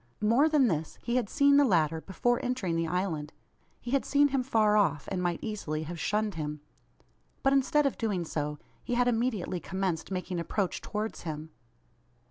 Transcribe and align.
More 0.23 0.49
than 0.49 0.67
this. 0.67 0.97
He 1.03 1.15
had 1.17 1.29
seen 1.29 1.57
the 1.57 1.63
latter 1.63 2.01
before 2.01 2.43
entering 2.43 2.75
the 2.75 2.87
island. 2.87 3.33
He 3.79 3.91
had 3.91 4.03
seen 4.03 4.29
him 4.29 4.41
far 4.41 4.75
off, 4.75 5.07
and 5.11 5.21
might 5.21 5.37
easily 5.43 5.83
have 5.83 5.99
shunned 5.99 6.33
him. 6.33 6.59
But 7.43 7.53
instead 7.53 7.85
of 7.85 7.99
doing 7.99 8.25
so, 8.25 8.57
he 8.83 8.95
had 8.95 9.07
immediately 9.07 9.59
commenced 9.59 10.09
making 10.09 10.39
approach 10.39 10.81
towards 10.81 11.21
him! 11.21 11.51